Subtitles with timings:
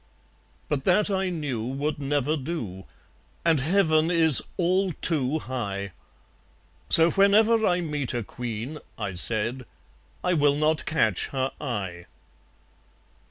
[0.67, 2.85] But that, I knew, would never do;
[3.45, 5.91] And Heaven is all too high.
[6.89, 9.63] So whenever I meet a Queen, I said,
[10.23, 12.07] I will not catch her eye.